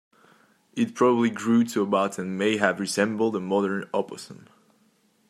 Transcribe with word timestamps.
It 0.73 0.95
probably 0.95 1.29
grew 1.29 1.63
to 1.65 1.83
about 1.83 2.17
and 2.17 2.35
may 2.35 2.57
have 2.57 2.79
resembled 2.79 3.35
a 3.35 3.39
modern 3.39 3.87
opossum. 3.93 4.47